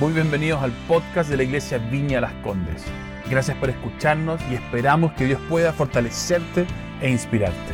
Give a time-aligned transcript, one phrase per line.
[0.00, 2.82] Muy bienvenidos al podcast de la Iglesia Viña Las Condes.
[3.30, 6.66] Gracias por escucharnos y esperamos que Dios pueda fortalecerte
[7.00, 7.72] e inspirarte.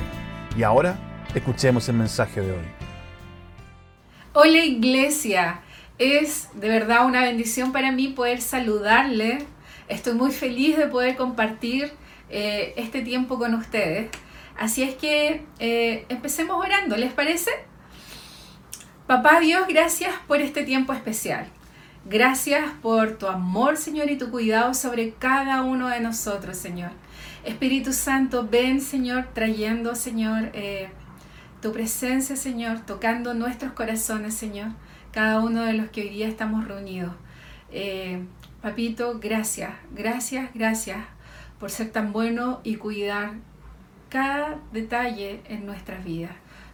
[0.55, 0.99] Y ahora,
[1.35, 2.65] escuchemos el mensaje de hoy.
[4.35, 5.63] Hola Iglesia,
[5.97, 9.39] es de verdad una bendición para mí poder saludarle.
[9.89, 11.91] Estoy muy feliz de poder compartir
[12.29, 14.11] eh, este tiempo con ustedes.
[14.59, 17.51] Así es que eh, empecemos orando, ¿les parece?
[19.07, 21.51] Papá Dios, gracias por este tiempo especial.
[22.07, 26.93] Gracias por tu amor, Señor, y tu cuidado sobre cada uno de nosotros, Señor.
[27.45, 30.89] Espíritu Santo, ven, Señor, trayendo, Señor, eh,
[31.61, 34.69] tu presencia, Señor, tocando nuestros corazones, Señor,
[35.13, 37.13] cada uno de los que hoy día estamos reunidos.
[37.71, 38.25] Eh,
[38.63, 40.99] papito, gracias, gracias, gracias
[41.59, 43.35] por ser tan bueno y cuidar
[44.09, 46.33] cada detalle en nuestras vidas.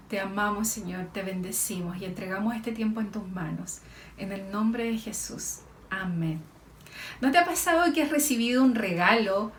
[0.09, 3.81] Te amamos, Señor, te bendecimos y entregamos este tiempo en tus manos.
[4.19, 5.59] En el nombre de Jesús.
[5.91, 6.41] Amén.
[7.21, 9.51] ¿No te ha pasado que has recibido un regalo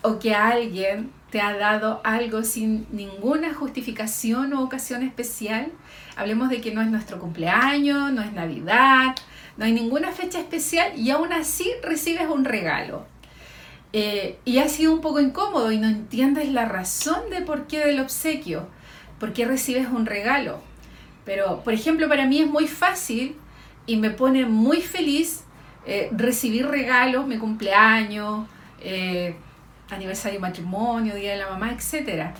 [0.00, 5.70] o que alguien te ha dado algo sin ninguna justificación o ocasión especial?
[6.16, 9.14] Hablemos de que no es nuestro cumpleaños, no es Navidad,
[9.58, 13.06] no hay ninguna fecha especial y aún así recibes un regalo.
[13.92, 17.84] Eh, y ha sido un poco incómodo y no entiendes la razón de por qué
[17.84, 18.66] del obsequio,
[19.24, 20.60] por qué recibes un regalo.
[21.24, 23.36] Pero, por ejemplo, para mí es muy fácil
[23.86, 25.44] y me pone muy feliz
[25.86, 28.46] eh, recibir regalos, mi cumpleaños,
[28.82, 29.34] eh,
[29.88, 32.32] aniversario de matrimonio, día de la mamá, etc.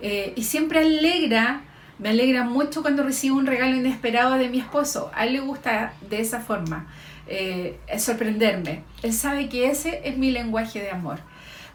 [0.00, 1.60] Eh, y siempre alegra,
[1.98, 5.10] me alegra mucho cuando recibo un regalo inesperado de mi esposo.
[5.14, 6.86] A él le gusta de esa forma,
[7.98, 8.82] sorprenderme.
[9.02, 11.18] Él sabe que ese es mi lenguaje de amor,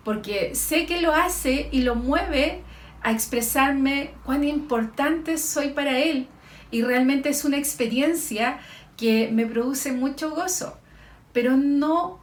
[0.03, 2.63] porque sé que lo hace y lo mueve
[3.05, 6.27] a expresarme cuán importante soy para él.
[6.71, 8.57] Y realmente es una experiencia
[8.97, 10.79] que me produce mucho gozo,
[11.31, 12.19] pero no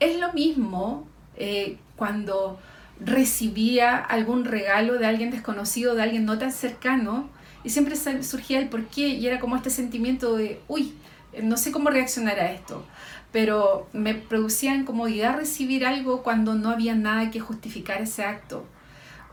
[0.00, 1.06] es lo mismo
[1.36, 2.58] eh, cuando
[2.98, 7.28] recibía algún regalo de alguien desconocido, de alguien no tan cercano,
[7.62, 10.94] y siempre surgía el por qué, y era como este sentimiento de, uy,
[11.42, 12.86] no sé cómo reaccionar a esto,
[13.32, 18.64] pero me producía incomodidad recibir algo cuando no había nada que justificar ese acto,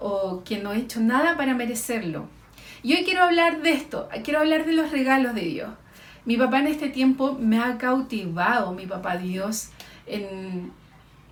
[0.03, 2.28] o que no he hecho nada para merecerlo.
[2.84, 5.69] Y hoy quiero hablar de esto, quiero hablar de los regalos de Dios.
[6.25, 9.69] Mi papá en este tiempo me ha cautivado, mi papá Dios,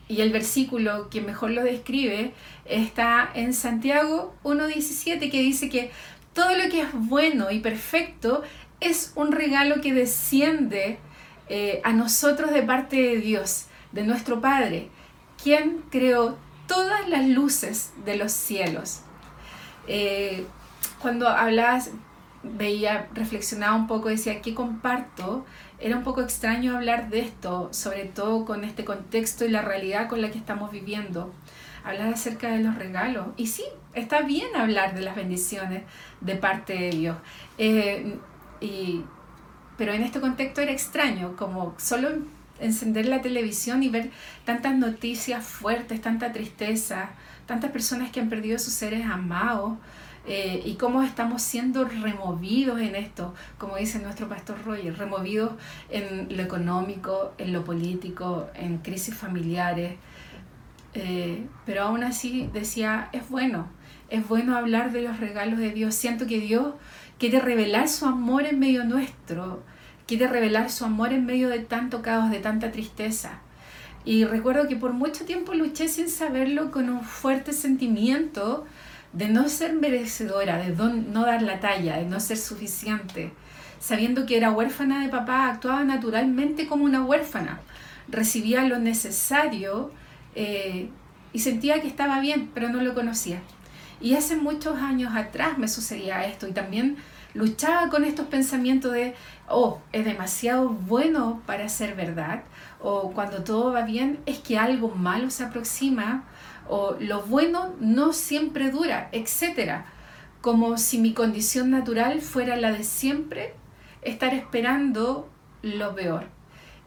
[0.07, 2.33] y el versículo que mejor lo describe
[2.65, 5.91] está en Santiago 1.17 que dice que
[6.33, 8.43] todo lo que es bueno y perfecto
[8.79, 10.97] es un regalo que desciende
[11.49, 14.87] eh, a nosotros de parte de Dios, de nuestro Padre,
[15.41, 16.37] quien creó
[16.71, 19.01] todas las luces de los cielos.
[19.89, 20.45] Eh,
[21.01, 21.91] cuando hablas
[22.43, 25.45] veía, reflexionaba un poco, decía, ¿qué comparto?
[25.79, 30.07] Era un poco extraño hablar de esto, sobre todo con este contexto y la realidad
[30.07, 31.33] con la que estamos viviendo.
[31.83, 33.27] Hablar acerca de los regalos.
[33.35, 35.83] Y sí, está bien hablar de las bendiciones
[36.21, 37.17] de parte de Dios.
[37.57, 38.17] Eh,
[38.61, 39.03] y,
[39.77, 42.11] pero en este contexto era extraño, como solo
[42.61, 44.11] encender la televisión y ver
[44.45, 47.09] tantas noticias fuertes, tanta tristeza,
[47.45, 49.77] tantas personas que han perdido sus seres amados,
[50.27, 55.53] eh, y cómo estamos siendo removidos en esto, como dice nuestro pastor Roger, removidos
[55.89, 59.95] en lo económico, en lo político, en crisis familiares.
[60.93, 63.67] Eh, pero aún así decía, es bueno,
[64.09, 65.95] es bueno hablar de los regalos de Dios.
[65.95, 66.75] Siento que Dios
[67.17, 69.63] quiere revelar su amor en medio nuestro,
[70.11, 73.39] quiere revelar su amor en medio de tanto caos, de tanta tristeza.
[74.03, 78.65] Y recuerdo que por mucho tiempo luché sin saberlo con un fuerte sentimiento
[79.13, 83.31] de no ser merecedora, de no dar la talla, de no ser suficiente.
[83.79, 87.61] Sabiendo que era huérfana de papá, actuaba naturalmente como una huérfana.
[88.09, 89.93] Recibía lo necesario
[90.35, 90.89] eh,
[91.31, 93.39] y sentía que estaba bien, pero no lo conocía.
[94.01, 96.97] Y hace muchos años atrás me sucedía esto y también
[97.33, 99.15] luchaba con estos pensamientos de,
[99.47, 102.43] oh, es demasiado bueno para ser verdad,
[102.79, 106.25] o cuando todo va bien es que algo malo se aproxima,
[106.67, 109.83] o lo bueno no siempre dura, etc.
[110.41, 113.53] Como si mi condición natural fuera la de siempre
[114.01, 115.29] estar esperando
[115.61, 116.25] lo peor,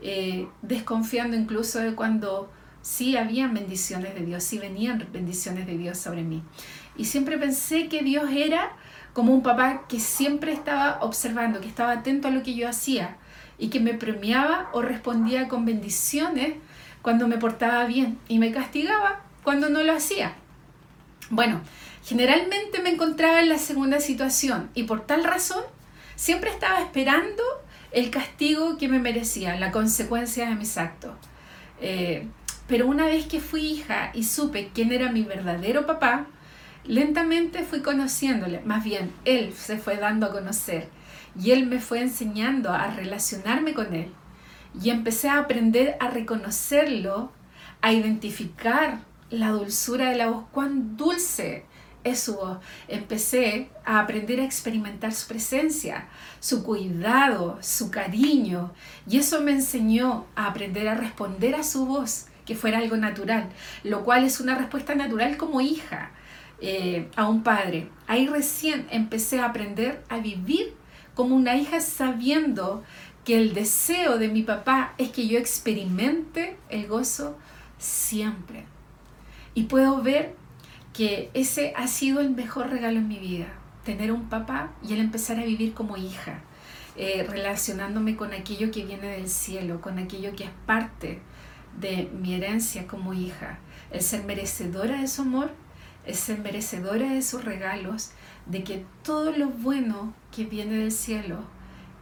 [0.01, 2.51] eh, desconfiando incluso de cuando
[2.83, 6.43] sí habían bendiciones de Dios, sí venían bendiciones de Dios sobre mí.
[6.97, 8.77] Y siempre pensé que Dios era
[9.15, 13.17] como un papá que siempre estaba observando, que estaba atento a lo que yo hacía
[13.59, 16.55] y que me premiaba o respondía con bendiciones
[17.01, 20.35] cuando me portaba bien y me castigaba cuando no lo hacía.
[21.31, 21.61] Bueno,
[22.05, 25.63] generalmente me encontraba en la segunda situación y por tal razón
[26.17, 27.43] siempre estaba esperando
[27.93, 31.13] el castigo que me merecía, la consecuencia de mis actos.
[31.81, 32.27] Eh,
[32.67, 36.27] pero una vez que fui hija y supe quién era mi verdadero papá,
[36.87, 40.89] lentamente fui conociéndole, más bien él se fue dando a conocer
[41.41, 44.13] y él me fue enseñando a relacionarme con él
[44.81, 47.33] y empecé a aprender a reconocerlo,
[47.81, 49.01] a identificar
[49.31, 51.65] la dulzura de la voz, cuán dulce
[52.03, 52.59] es su voz.
[52.89, 56.09] Empecé a aprender a experimentar su presencia,
[56.41, 58.73] su cuidado, su cariño.
[59.09, 63.49] Y eso me enseñó a aprender a responder a su voz, que fuera algo natural,
[63.85, 66.11] lo cual es una respuesta natural como hija
[66.61, 67.89] eh, a un padre.
[68.07, 70.75] Ahí recién empecé a aprender a vivir
[71.15, 72.83] como una hija sabiendo
[73.25, 77.39] que el deseo de mi papá es que yo experimente el gozo
[77.79, 78.67] siempre.
[79.55, 80.35] Y puedo ver
[80.93, 83.47] que ese ha sido el mejor regalo en mi vida,
[83.85, 86.41] tener un papá y el empezar a vivir como hija,
[86.97, 91.21] eh, relacionándome con aquello que viene del cielo, con aquello que es parte
[91.81, 93.59] de mi herencia como hija,
[93.91, 95.51] el ser merecedora de su amor,
[96.07, 98.11] el ser merecedora de sus regalos,
[98.47, 101.39] de que todo lo bueno que viene del cielo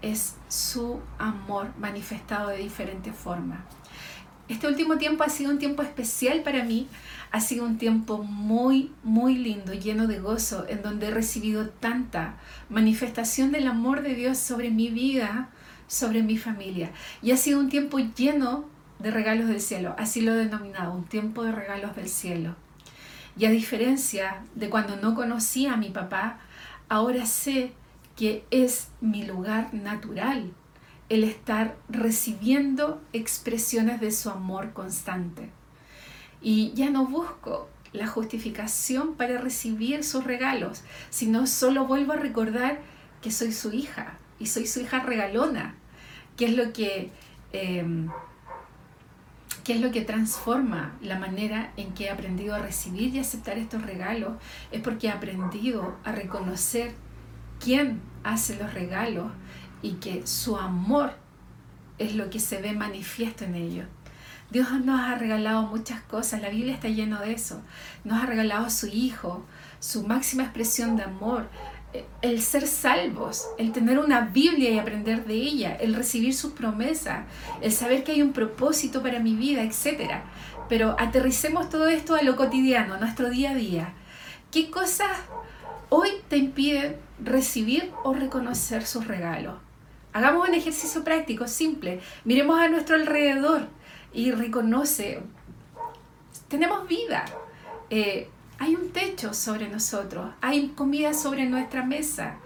[0.02, 3.60] es su amor manifestado de diferentes formas.
[4.49, 6.88] Este último tiempo ha sido un tiempo especial para mí,
[7.31, 12.34] ha sido un tiempo muy, muy lindo, lleno de gozo, en donde he recibido tanta
[12.69, 15.49] manifestación del amor de Dios sobre mi vida,
[15.87, 16.90] sobre mi familia.
[17.22, 18.66] Y ha sido un tiempo lleno
[18.99, 22.56] de regalos del cielo, así lo he denominado, un tiempo de regalos del cielo.
[23.37, 26.38] Y a diferencia de cuando no conocía a mi papá,
[26.88, 27.73] ahora sé
[28.17, 30.52] que es mi lugar natural
[31.08, 35.50] el estar recibiendo expresiones de su amor constante.
[36.40, 42.81] Y ya no busco la justificación para recibir sus regalos, sino solo vuelvo a recordar
[43.20, 45.75] que soy su hija y soy su hija regalona,
[46.37, 47.11] que es lo que,
[49.70, 53.59] em, es lo que transforma la manera en que he aprendido a recibir y aceptar
[53.59, 54.35] estos regalos,
[54.70, 56.94] es porque he aprendido a reconocer
[57.61, 59.31] quién hace los regalos
[59.82, 61.14] y que su amor
[61.99, 63.87] es lo que se ve manifiesto en ellos.
[64.50, 67.62] Dios nos ha regalado muchas cosas, la Biblia está lleno de eso.
[68.05, 69.47] Nos ha regalado su Hijo,
[69.81, 71.49] su máxima expresión de amor,
[72.22, 77.24] el ser salvos, el tener una Biblia y aprender de ella, el recibir sus promesas,
[77.60, 80.22] el saber que hay un propósito para mi vida, etc.
[80.68, 83.92] Pero aterricemos todo esto a lo cotidiano, a nuestro día a día.
[84.50, 85.10] ¿Qué cosas
[85.88, 89.54] hoy te impiden recibir o reconocer sus regalos?
[90.12, 92.00] Hagamos un ejercicio práctico, simple.
[92.24, 93.68] Miremos a nuestro alrededor
[94.12, 95.22] y reconoce,
[96.48, 97.24] tenemos vida.
[97.88, 98.28] Eh,
[98.62, 102.37] hay un techo sobre nosotros, hay comida sobre nuestra mesa.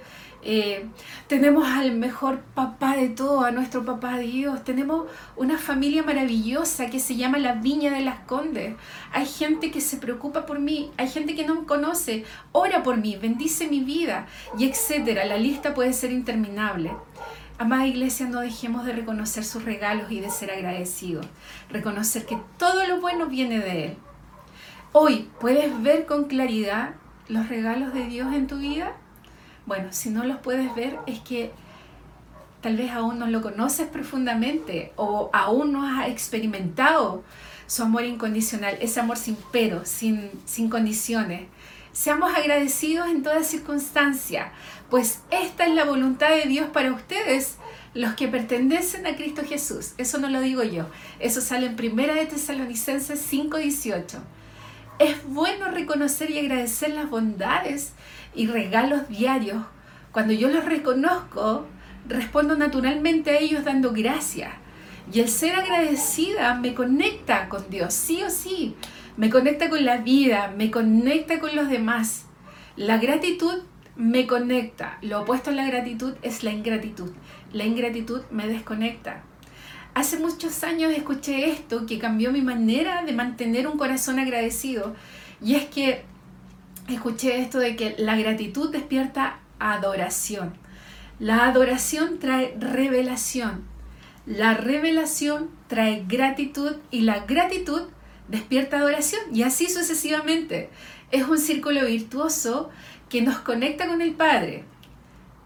[0.43, 0.87] Eh,
[1.27, 4.65] tenemos al mejor papá de todo, a nuestro papá Dios.
[4.65, 8.77] Tenemos una familia maravillosa que se llama la Viña de las Condes.
[9.13, 12.97] Hay gente que se preocupa por mí, hay gente que no me conoce, ora por
[12.97, 14.27] mí, bendice mi vida
[14.59, 15.27] y etcétera.
[15.27, 16.93] La lista puede ser interminable.
[17.59, 21.27] Amada iglesia, no dejemos de reconocer sus regalos y de ser agradecidos.
[21.69, 23.97] Reconocer que todo lo bueno viene de Él.
[24.98, 26.94] Hoy, ¿puedes ver con claridad
[27.28, 28.94] los regalos de Dios en tu vida?
[29.66, 31.52] Bueno, si no los puedes ver es que
[32.62, 37.22] tal vez aún no lo conoces profundamente o aún no has experimentado
[37.67, 41.43] su amor incondicional, ese amor sin pero, sin, sin condiciones.
[41.93, 44.50] Seamos agradecidos en toda circunstancia,
[44.88, 47.58] pues esta es la voluntad de Dios para ustedes,
[47.93, 49.93] los que pertenecen a Cristo Jesús.
[49.98, 50.86] Eso no lo digo yo,
[51.20, 54.20] eso sale en Primera de Tesalonicenses 5:18.
[54.98, 57.93] Es bueno reconocer y agradecer las bondades
[58.34, 59.62] y regalos diarios.
[60.12, 61.67] Cuando yo los reconozco,
[62.08, 64.53] respondo naturalmente a ellos dando gracias.
[65.12, 68.74] Y el ser agradecida me conecta con Dios, sí o sí
[69.17, 72.26] me conecta con la vida, me conecta con los demás.
[72.76, 73.62] La gratitud
[73.96, 74.98] me conecta.
[75.00, 77.12] Lo opuesto a la gratitud es la ingratitud.
[77.53, 79.22] La ingratitud me desconecta.
[79.96, 84.94] Hace muchos años escuché esto que cambió mi manera de mantener un corazón agradecido.
[85.41, 86.05] Y es que
[86.86, 90.53] escuché esto de que la gratitud despierta adoración.
[91.19, 93.65] La adoración trae revelación.
[94.26, 97.84] La revelación trae gratitud y la gratitud
[98.29, 100.69] despierta adoración y así sucesivamente.
[101.10, 102.69] Es un círculo virtuoso
[103.08, 104.65] que nos conecta con el Padre,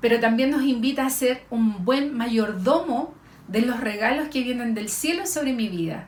[0.00, 3.14] pero también nos invita a ser un buen mayordomo
[3.50, 6.06] de los regalos que vienen del cielo sobre mi vida.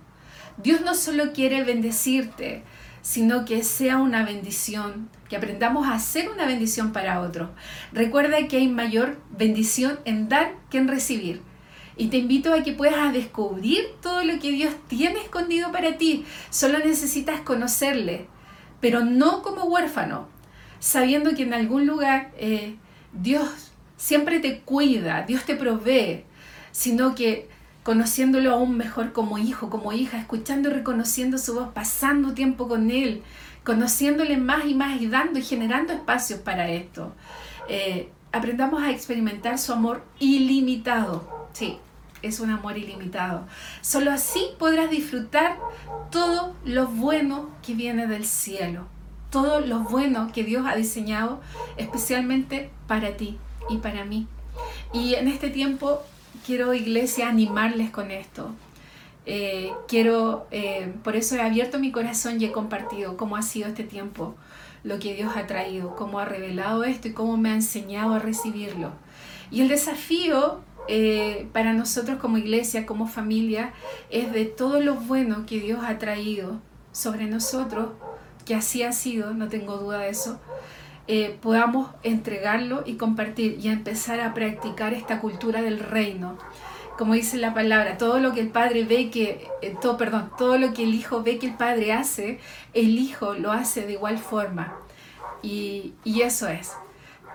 [0.58, 2.62] Dios no solo quiere bendecirte,
[3.02, 7.50] sino que sea una bendición, que aprendamos a ser una bendición para otros.
[7.92, 11.42] Recuerda que hay mayor bendición en dar que en recibir.
[11.96, 16.24] Y te invito a que puedas descubrir todo lo que Dios tiene escondido para ti.
[16.48, 18.26] Solo necesitas conocerle,
[18.80, 20.28] pero no como huérfano,
[20.78, 22.76] sabiendo que en algún lugar eh,
[23.12, 26.24] Dios siempre te cuida, Dios te provee,
[26.72, 27.48] sino que
[27.82, 32.90] conociéndolo aún mejor como hijo, como hija, escuchando y reconociendo su voz, pasando tiempo con
[32.90, 33.22] Él,
[33.64, 37.14] conociéndole más y más y dando y generando espacios para esto.
[37.68, 41.48] Eh, aprendamos a experimentar su amor ilimitado.
[41.52, 41.78] Sí,
[42.22, 43.46] es un amor ilimitado.
[43.80, 45.58] Solo así podrás disfrutar
[46.10, 48.86] todo lo bueno que viene del cielo,
[49.30, 51.40] todo lo bueno que Dios ha diseñado
[51.76, 53.38] especialmente para ti
[53.68, 54.28] y para mí.
[54.92, 56.02] Y en este tiempo
[56.44, 58.50] quiero, iglesia, animarles con esto.
[59.24, 63.68] Eh, quiero, eh, por eso he abierto mi corazón y he compartido cómo ha sido
[63.68, 64.34] este tiempo,
[64.82, 68.18] lo que Dios ha traído, cómo ha revelado esto y cómo me ha enseñado a
[68.18, 68.92] recibirlo.
[69.50, 73.72] Y el desafío eh, para nosotros como iglesia, como familia,
[74.10, 77.90] es de todo lo bueno que Dios ha traído sobre nosotros,
[78.44, 80.40] que así ha sido, no tengo duda de eso,
[81.40, 86.38] podamos entregarlo y compartir y empezar a practicar esta cultura del reino
[86.98, 90.58] como dice la palabra, todo lo que el padre ve que, eh, todo, perdón, todo
[90.58, 92.38] lo que el hijo ve que el padre hace,
[92.74, 94.76] el hijo lo hace de igual forma.
[95.42, 96.72] Y, y eso es.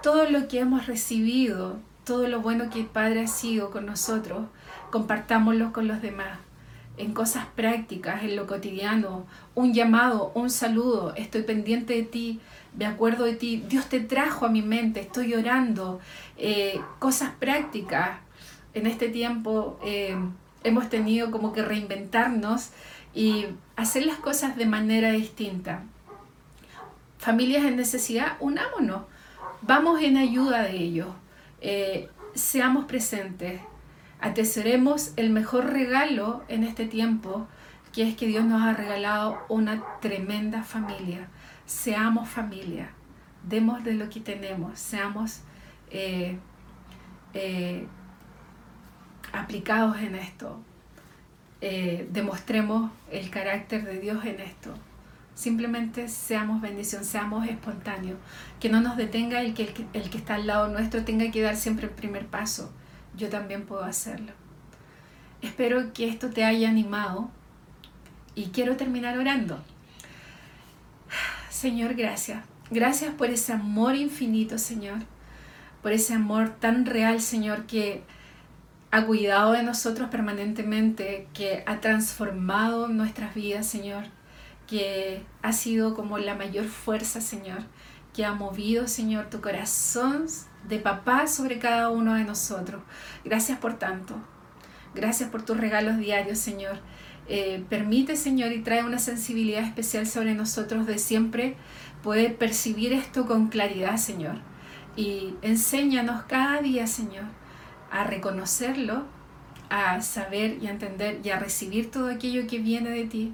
[0.03, 4.45] Todo lo que hemos recibido, todo lo bueno que el padre ha sido con nosotros,
[4.91, 6.39] compartámoslo con los demás
[6.97, 12.39] en cosas prácticas, en lo cotidiano, un llamado, un saludo, estoy pendiente de ti,
[12.77, 15.99] me acuerdo de ti, Dios te trajo a mi mente, estoy orando,
[16.37, 18.19] eh, cosas prácticas,
[18.73, 20.15] en este tiempo eh,
[20.63, 22.69] hemos tenido como que reinventarnos
[23.15, 25.83] y hacer las cosas de manera distinta.
[27.17, 29.01] Familias en necesidad, unámonos,
[29.63, 31.07] vamos en ayuda de ellos,
[31.61, 33.59] eh, seamos presentes,
[34.21, 37.47] atesoremos el mejor regalo en este tiempo,
[37.91, 41.27] que es que Dios nos ha regalado una tremenda familia.
[41.67, 42.89] Seamos familia,
[43.43, 45.41] demos de lo que tenemos, seamos
[45.91, 46.39] eh,
[49.33, 50.59] aplicados en esto.
[51.59, 54.73] Eh, demostremos el carácter de Dios en esto.
[55.35, 58.17] Simplemente seamos bendición, seamos espontáneos.
[58.59, 61.55] Que no nos detenga el que, el que está al lado nuestro tenga que dar
[61.55, 62.73] siempre el primer paso.
[63.15, 64.31] Yo también puedo hacerlo.
[65.41, 67.29] Espero que esto te haya animado
[68.35, 69.61] y quiero terminar orando.
[71.57, 72.45] Señor, gracias.
[72.69, 74.99] Gracias por ese amor infinito, Señor.
[75.81, 78.03] Por ese amor tan real, Señor, que
[78.91, 84.03] ha cuidado de nosotros permanentemente, que ha transformado nuestras vidas, Señor,
[84.67, 87.63] que ha sido como la mayor fuerza, Señor,
[88.13, 90.27] que ha movido, Señor, tu corazón
[90.67, 92.83] de papá sobre cada uno de nosotros.
[93.25, 94.13] Gracias por tanto.
[94.93, 96.77] Gracias por tus regalos diarios, Señor.
[97.29, 101.57] Eh, permite, Señor, y trae una sensibilidad especial sobre nosotros de siempre
[102.01, 104.35] poder percibir esto con claridad, Señor.
[104.95, 107.25] Y enséñanos cada día, Señor,
[107.91, 109.05] a reconocerlo,
[109.69, 113.33] a saber y a entender y a recibir todo aquello que viene de ti,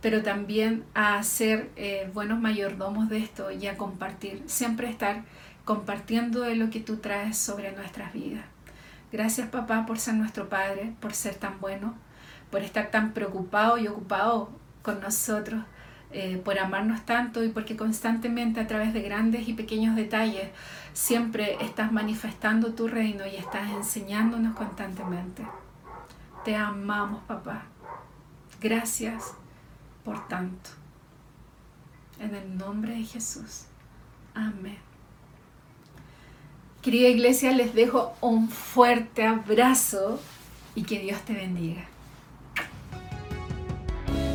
[0.00, 5.24] pero también a ser eh, buenos mayordomos de esto y a compartir, siempre estar
[5.64, 8.44] compartiendo de lo que tú traes sobre nuestras vidas.
[9.12, 11.94] Gracias papá por ser nuestro Padre, por ser tan bueno,
[12.50, 14.50] por estar tan preocupado y ocupado
[14.82, 15.64] con nosotros,
[16.10, 20.50] eh, por amarnos tanto y porque constantemente a través de grandes y pequeños detalles
[20.94, 25.46] siempre estás manifestando tu reino y estás enseñándonos constantemente.
[26.44, 27.64] Te amamos, papá.
[28.60, 29.34] Gracias
[30.04, 30.70] por tanto.
[32.18, 33.66] En el nombre de Jesús.
[34.34, 34.78] Amén.
[36.82, 40.20] Querida iglesia, les dejo un fuerte abrazo
[40.74, 41.84] y que Dios te bendiga.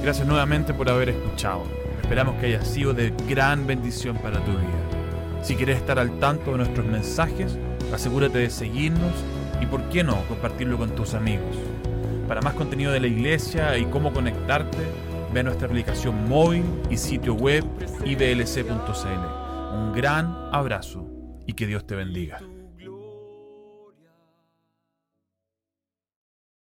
[0.04, 1.64] Gracias nuevamente por haber escuchado.
[2.02, 5.42] Esperamos que haya sido de gran bendición para tu vida.
[5.42, 7.58] Si quieres estar al tanto de nuestros mensajes,
[7.94, 9.14] asegúrate de seguirnos
[9.62, 11.56] y, por qué no, compartirlo con tus amigos.
[12.28, 14.78] Para más contenido de la iglesia y cómo conectarte,
[15.34, 17.64] ve nuestra aplicación móvil y sitio web
[18.04, 19.74] iblc.cl.
[19.74, 21.08] Un gran abrazo
[21.48, 22.40] y que Dios te bendiga.